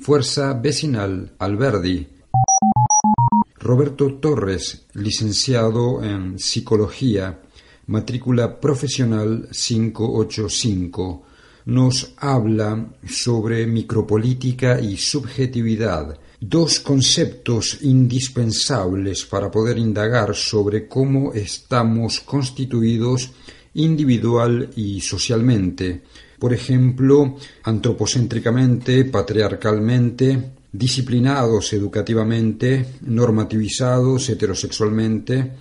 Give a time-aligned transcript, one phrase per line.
[0.00, 2.06] Fuerza Vecinal Alberdi.
[3.56, 7.40] Roberto Torres, licenciado en Psicología,
[7.88, 11.22] matrícula profesional 585,
[11.66, 22.20] nos habla sobre micropolítica y subjetividad, dos conceptos indispensables para poder indagar sobre cómo estamos
[22.20, 23.32] constituidos
[23.74, 26.02] individual y socialmente,
[26.38, 35.52] por ejemplo, antropocéntricamente, patriarcalmente, disciplinados educativamente, normativizados heterosexualmente,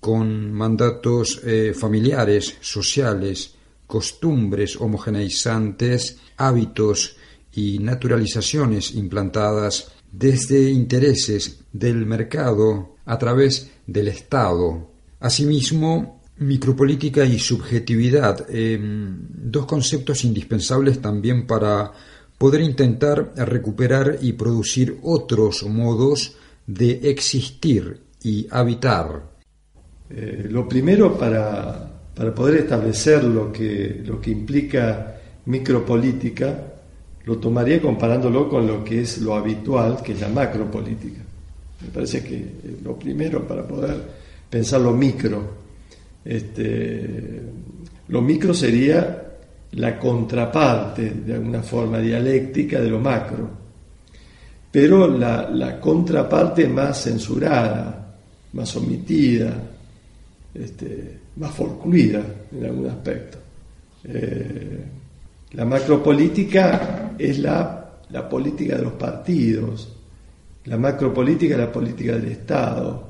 [0.00, 3.54] con mandatos eh, familiares, sociales,
[3.86, 7.16] costumbres homogeneizantes, hábitos
[7.52, 14.90] y naturalizaciones implantadas desde intereses del mercado a través del Estado.
[15.20, 21.90] Asimismo, Micropolítica y subjetividad, em, dos conceptos indispensables también para
[22.36, 26.36] poder intentar recuperar y producir otros modos
[26.66, 29.22] de existir y habitar.
[30.10, 31.92] Eh, lo primero para,
[32.34, 35.16] poder establecer lo que, lo que implica
[35.46, 36.74] micropolítica,
[37.24, 41.22] lo tomaría comparándolo con lo que es lo habitual, que es la macropolítica.
[41.80, 42.46] Me parece que
[42.84, 43.96] lo primero para poder
[44.50, 45.65] pensar lo micro
[46.26, 47.40] este,
[48.08, 49.22] lo micro sería
[49.72, 53.50] la contraparte, de alguna forma dialéctica, de lo macro,
[54.70, 58.14] pero la, contraparte más censurada,
[58.52, 59.54] más omitida,
[60.52, 63.38] este, más forcluida en algún aspecto.
[64.04, 64.84] Eh,
[65.52, 69.92] la macropolítica es la, la política de los partidos,
[70.64, 73.08] la macropolítica es la política del Estado,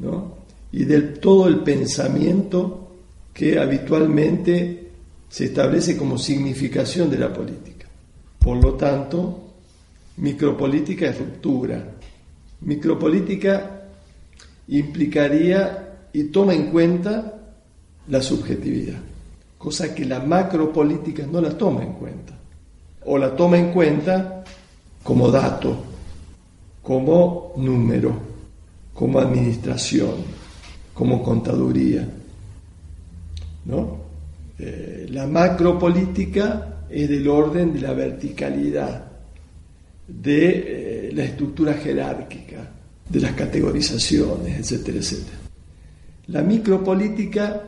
[0.00, 0.41] ¿no?
[0.72, 2.88] Y de todo el pensamiento
[3.32, 4.90] que habitualmente
[5.28, 7.86] se establece como significación de la política.
[8.38, 9.52] Por lo tanto,
[10.16, 11.84] micropolítica es ruptura.
[12.62, 13.82] Micropolítica
[14.68, 17.38] implicaría y toma en cuenta
[18.08, 18.98] la subjetividad,
[19.58, 22.38] cosa que la macropolítica no la toma en cuenta,
[23.04, 24.44] o la toma en cuenta
[25.02, 25.76] como dato,
[26.82, 28.12] como número,
[28.92, 30.41] como administración
[30.94, 32.08] como contaduría.
[33.64, 33.98] ¿no?
[34.58, 39.04] Eh, la macropolítica es del orden de la verticalidad,
[40.06, 42.70] de eh, la estructura jerárquica,
[43.08, 45.38] de las categorizaciones, etcétera, etcétera.
[46.28, 47.62] La micropolítica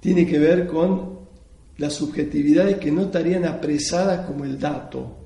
[0.00, 1.16] tiene que ver con
[1.78, 5.16] las subjetividades que no estarían apresadas como el dato,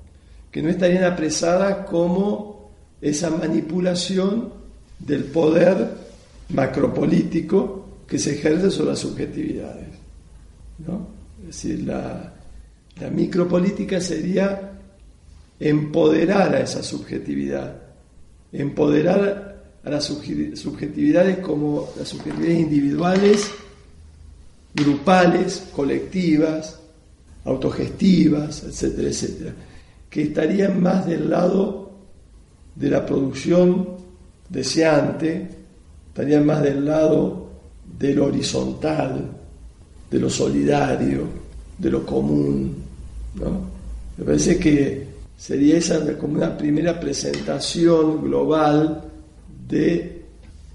[0.50, 4.52] que no estarían apresadas como esa manipulación
[4.98, 6.09] del poder
[6.52, 9.88] macropolítico que se ejerce sobre las subjetividades.
[10.86, 11.06] ¿no?
[11.40, 12.34] Es decir, la,
[13.12, 14.72] micropolítica sería
[15.58, 17.80] empoderar a esa subjetividad,
[18.52, 23.50] empoderar a las subjetividades como las subjetividades individuales,
[24.74, 26.78] grupales, colectivas,
[27.44, 29.54] autogestivas, etcétera, etcétera,
[30.10, 31.92] que estarían más del lado
[32.74, 33.96] de la producción
[34.50, 35.59] deseante,
[36.10, 37.48] estarían más del lado
[37.98, 39.30] de lo horizontal,
[40.10, 41.22] de lo solidario,
[41.78, 42.74] de lo común.
[43.36, 43.60] ¿no?
[44.18, 45.06] Me parece que
[45.36, 49.02] sería esa como una primera presentación global
[49.68, 50.22] de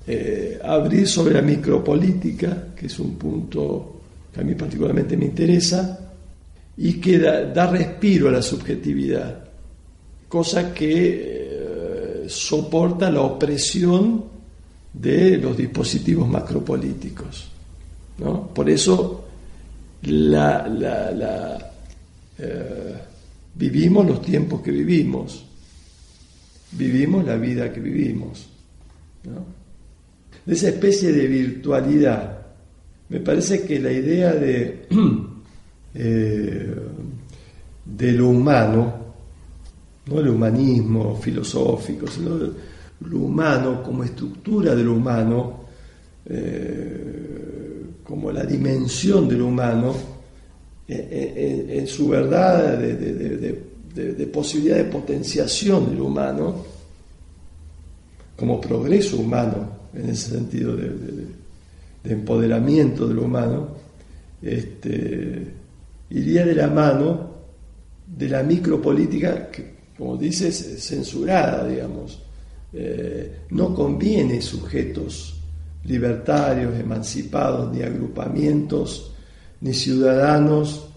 [0.08, 4.02] eh, abrir sobre la micropolítica, que es un punto
[4.34, 6.00] que a mí particularmente me interesa,
[6.78, 9.46] y que da, respiro a la subjetividad,
[10.28, 14.35] cosa que eh, soporta la opresión
[15.02, 17.50] de los dispositivos macropolíticos.
[18.20, 18.48] ¿no?
[18.48, 19.26] Por eso
[22.38, 22.98] eh,
[23.56, 25.44] vivimos los tiempos que vivimos,
[26.72, 28.48] vivimos la vida que vivimos.
[30.46, 32.40] De esa especie de virtualidad,
[33.10, 34.88] me parece que la idea de,
[35.96, 36.76] eh,
[37.86, 39.06] de lo humano,
[40.06, 42.38] no el humanismo filosófico, sino
[43.02, 45.66] lo humano como estructura de lo humano,
[46.26, 49.94] eh, como la dimensión de lo humano,
[50.88, 56.64] eh, eh, en, su verdad de, posibilidad de potenciación de lo humano,
[58.36, 60.92] como progreso humano, en ese sentido de,
[62.04, 63.68] empoderamiento de lo humano,
[64.42, 65.54] este,
[66.12, 67.32] iría de la mano
[68.06, 72.25] de la micropolítica que, como dices, censurada, digamos,
[72.78, 75.36] eh, no conviene sujetos
[75.86, 79.12] libertarios, emancipados, ni agrupamientos,
[79.62, 80.88] ni ciudadanos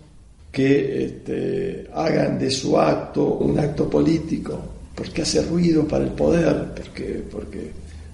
[0.51, 4.59] que este, hagan de su acto un acto político,
[4.95, 7.71] porque hace ruido para el poder, porque, porque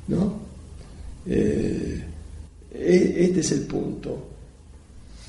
[0.08, 0.34] ¿no?
[1.26, 2.04] Eh,
[2.70, 4.28] e, este es el punto.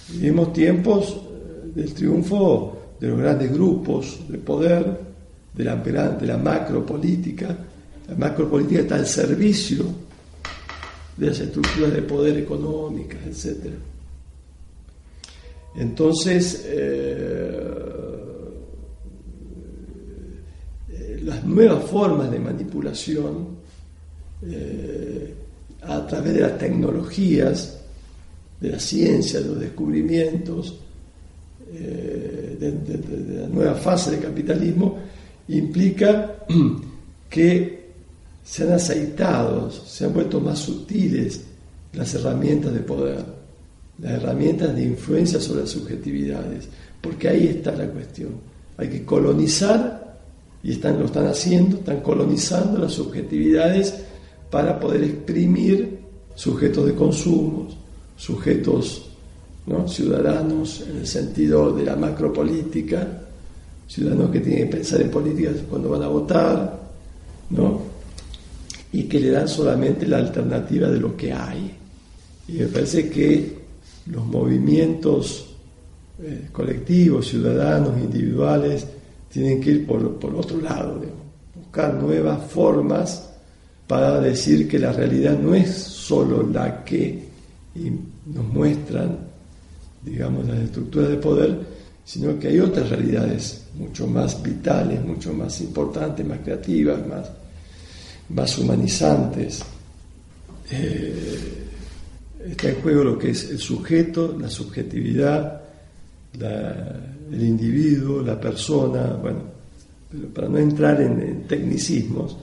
[0.09, 4.99] Vivimos tiempos eh, del triunfo de los grandes grupos de poder,
[5.53, 6.37] de la, de la.
[8.07, 9.85] La macropolítica está al servicio
[11.17, 13.73] de las estructuras de poder económicas, etc.
[15.77, 17.65] Entonces, eh,
[21.23, 23.47] las nuevas formas de manipulación
[24.47, 25.33] eh,
[25.81, 27.79] a través de las tecnologías,
[28.59, 30.79] de la ciencia, de los descubrimientos,
[31.73, 34.99] eh, de, la nueva fase del capitalismo,
[35.47, 36.35] implica
[37.29, 37.84] que
[38.45, 41.41] se han aceitado, se han vuelto más sutiles
[41.93, 43.25] las herramientas de poder,
[43.99, 46.67] las herramientas de influencia sobre las subjetividades,
[47.01, 48.29] porque ahí está la cuestión.
[48.77, 50.19] Hay que colonizar,
[50.61, 53.95] y están, lo están haciendo, están colonizando las subjetividades
[54.51, 55.99] para poder exprimir
[56.35, 57.67] sujetos de consumo,
[58.15, 59.09] sujetos
[59.65, 59.87] ¿no?
[59.87, 63.07] ciudadanos en el sentido de la macropolítica,
[63.87, 66.79] ciudadanos que tienen que pensar en políticas cuando van a votar,
[67.49, 67.94] ¿no?
[68.95, 71.75] Y que le dan solamente la alternativa de lo que hay.
[72.47, 73.57] Y me parece que
[74.05, 75.53] los movimientos
[76.23, 78.87] eh, colectivos, ciudadanos, individuales,
[79.29, 81.01] tienen que ir por, por otro lado,
[81.53, 83.29] buscar nuevas formas
[83.85, 87.25] para decir que la realidad no es solo la que
[88.33, 89.17] nos muestran,
[90.03, 91.59] digamos, las estructuras de poder,
[92.05, 97.29] sino que hay otras realidades mucho más vitales, mucho más importantes, más creativas, más,
[98.29, 99.63] más humanizantes.
[100.71, 101.67] Eh,
[102.49, 105.61] está en juego lo que es el sujeto, la subjetividad,
[106.39, 109.39] el individuo, la persona, bueno,
[110.33, 112.37] para no entrar en tecnicismos,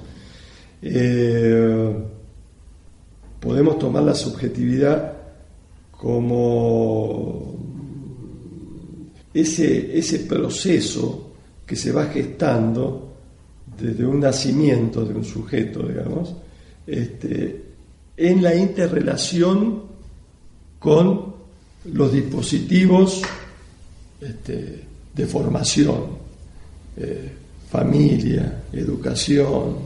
[0.82, 1.94] eh,
[3.38, 5.12] podemos tomar la subjetividad
[5.92, 7.56] como
[9.32, 11.32] ese, ese proceso
[11.64, 13.11] que se va gestando
[13.82, 16.34] desde un nacimiento de un sujeto, digamos,
[16.86, 17.64] este,
[18.16, 19.82] en la interrelación
[20.78, 21.34] con
[21.86, 23.22] los dispositivos
[24.20, 26.04] este, de formación,
[26.96, 27.32] eh,
[27.68, 29.76] familia, educación,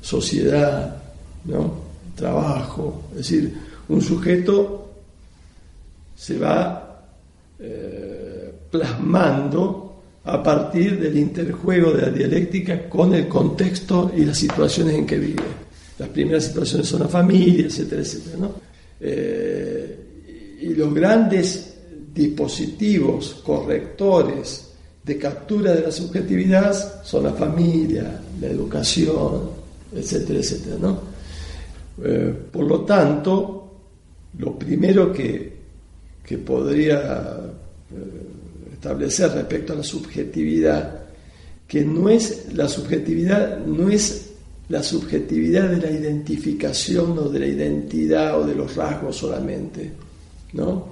[0.00, 1.00] sociedad,
[1.44, 1.90] ¿no?
[2.16, 3.04] trabajo.
[3.12, 3.56] Es decir,
[3.88, 4.90] un sujeto
[6.16, 7.04] se va
[7.58, 9.89] eh, plasmando
[10.24, 15.18] a partir del interjuego de la dialéctica con el contexto y las situaciones en que
[15.18, 15.42] vive.
[15.98, 18.36] Las primeras situaciones son la familia, etcétera, etcétera.
[18.38, 18.54] ¿no?
[19.00, 21.74] Eh, y los grandes
[22.12, 24.70] dispositivos correctores
[25.02, 29.50] de captura de la subjetividad son la familia, la educación,
[29.94, 30.76] etcétera, etcétera.
[30.80, 31.00] ¿no?
[32.02, 33.70] Eh, por lo tanto,
[34.38, 35.56] lo primero que,
[36.24, 37.38] que podría
[37.90, 38.39] eh,
[38.80, 41.02] establecer respecto a la subjetividad,
[41.68, 44.30] que no es la subjetividad, no es
[44.70, 49.92] la subjetividad de la identificación o de la identidad o de los rasgos solamente,
[50.54, 50.86] ¿no?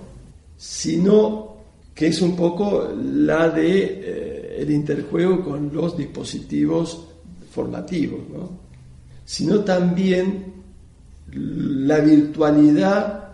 [0.58, 1.56] sino
[1.94, 7.06] que es un poco la de eh, el interjuego con los dispositivos
[7.50, 8.50] formativos, ¿no?
[9.24, 10.44] sino también
[11.32, 13.30] la virtualidad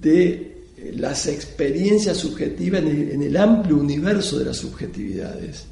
[0.00, 0.47] de
[0.94, 5.64] las experiencias subjetivas en el, amplio universo de las subjetividades.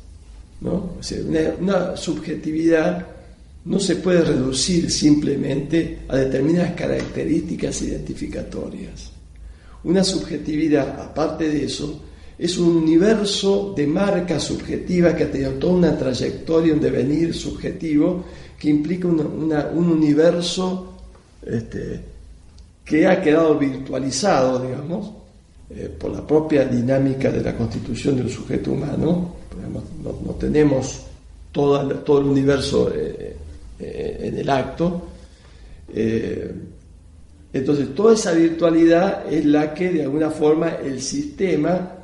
[0.60, 0.94] ¿no?
[1.60, 3.06] una, subjetividad
[3.64, 9.10] no se puede reducir simplemente a determinadas características identificatorias.
[9.84, 12.02] Una subjetividad, aparte de eso,
[12.38, 18.24] es un universo de marcas subjetivas que ha tenido toda una trayectoria, un devenir subjetivo
[18.58, 20.96] que implica un universo
[21.44, 22.15] este,
[22.86, 25.10] que ha quedado virtualizado, digamos,
[25.68, 29.34] eh, por la propia dinámica de la constitución del sujeto humano.
[30.24, 31.04] no, tenemos
[31.50, 33.36] todo, el universo eh,
[33.80, 35.08] eh, en el acto.
[37.52, 41.95] entonces, toda esa virtualidad es la que de alguna forma el sistema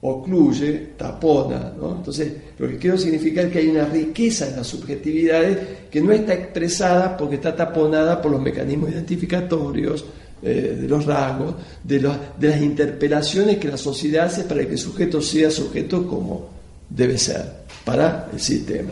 [0.00, 1.72] ocluye, tapona.
[1.78, 1.96] ¿no?
[1.96, 5.58] Entonces, lo que quiero significar que hay una riqueza en las subjetividades
[5.90, 10.04] que no está expresada porque está taponada por los mecanismos identificatorios,
[10.40, 14.78] eh, de los rasgos, de, de, las interpelaciones que la sociedad hace para que el
[14.78, 16.48] sujeto sea sujeto como
[16.88, 17.44] debe ser
[17.84, 18.90] para el sistema.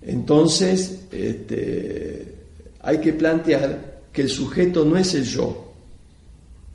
[0.00, 2.34] Entonces, este,
[2.80, 5.72] hay que plantear que el sujeto no es el yo,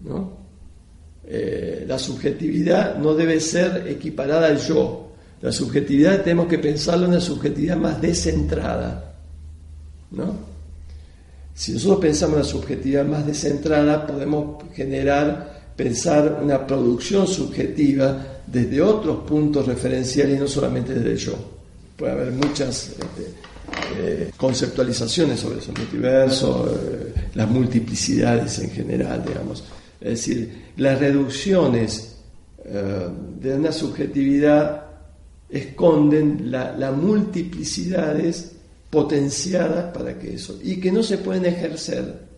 [0.01, 0.42] ¿no?
[1.25, 5.11] Eh, la subjetividad no debe ser equiparada al yo.
[5.41, 9.13] La subjetividad tenemos que pensarlo en una subjetividad más descentrada.
[10.11, 10.53] ¿no?
[11.53, 18.81] Si nosotros pensamos en una subjetividad más descentrada, podemos generar, pensar una producción subjetiva desde
[18.81, 21.35] otros puntos referenciales y no solamente desde el yo.
[21.95, 23.33] Puede haber muchas este,
[23.97, 29.63] eh, conceptualizaciones sobre ese multiverso, eh, las multiplicidades en general, digamos.
[30.03, 32.17] Es decir, las reducciones
[32.65, 33.07] eh,
[33.39, 34.83] de una subjetividad
[35.49, 38.51] esconden las la multiplicidades
[38.89, 42.33] potenciadas para que eso, y que no se pueden ejercer.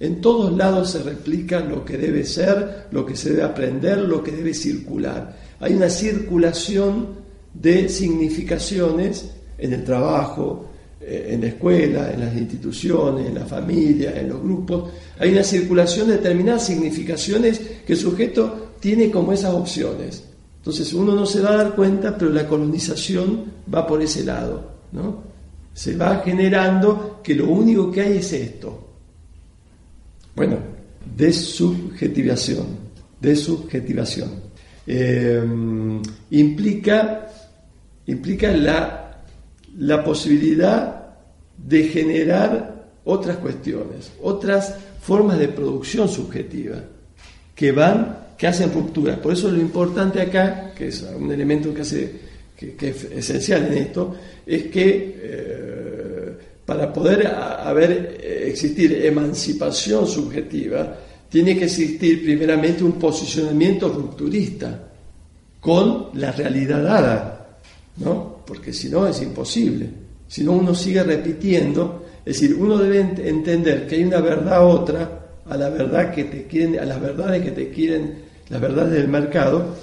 [0.00, 4.22] En todos lados se replica lo que debe ser, lo que se debe aprender, lo
[4.22, 5.34] que debe circular.
[5.60, 7.08] Hay una circulación
[7.54, 10.70] de significaciones en el trabajo,
[11.06, 14.90] en la escuela, en las instituciones, en la familia, en los grupos.
[15.18, 20.24] Hay una circulación de determinadas significaciones que el sujeto tiene como esas opciones.
[20.58, 24.70] Entonces uno no se va a dar cuenta, pero la colonización va por ese lado.
[24.92, 25.22] ¿no?
[25.74, 28.88] Se va generando que lo único que hay es esto.
[30.36, 30.58] Bueno,
[31.16, 32.66] desubjetivación.
[33.20, 34.30] Desubjetivación.
[34.86, 35.42] Eh,
[36.30, 37.28] implica,
[38.06, 39.01] implica la
[39.78, 41.02] la posibilidad
[41.56, 42.72] de generar
[43.04, 46.76] otras cuestiones, otras formas de producción subjetiva
[47.54, 49.18] que van, que hacen rupturas.
[49.18, 52.12] Por eso lo importante acá, que es un elemento que, hace,
[52.56, 54.14] que, es esencial en esto,
[54.46, 56.32] es que eh,
[56.64, 60.96] para poder haber, existir emancipación subjetiva,
[61.28, 64.88] tiene que existir primeramente un posicionamiento rupturista
[65.60, 67.58] con la realidad dada,
[67.96, 68.31] ¿no?
[68.52, 69.88] Porque si no es imposible.
[70.28, 72.04] Si no, uno sigue repitiendo.
[72.22, 76.46] Es decir, uno debe entender que hay una verdad otra a la verdad que te
[76.46, 78.14] quieren, a las verdades que te quieren,
[78.50, 79.74] las verdades del mercado.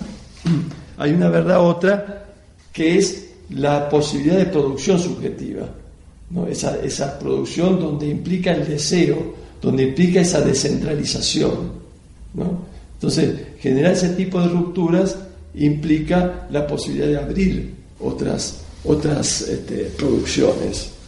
[1.00, 2.28] Hay una verdad otra
[2.72, 5.68] que es la posibilidad de producción subjetiva.
[6.30, 6.46] ¿no?
[6.46, 11.72] Esa, producción donde implica el deseo, donde implica esa descentralización.
[12.36, 12.66] ¿no?
[12.94, 15.18] Entonces, generar ese tipo de rupturas
[15.56, 20.99] implica la posibilidad de abrir otras, otras este, producciones.